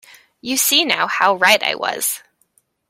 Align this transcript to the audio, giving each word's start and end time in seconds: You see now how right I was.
You 0.41 0.57
see 0.57 0.83
now 0.83 1.05
how 1.05 1.35
right 1.35 1.61
I 1.61 1.75
was. 1.75 2.23